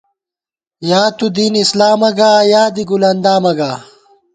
[0.89, 3.71] یا تُو دین اسلامہ گا یا دی گل اندامہ گا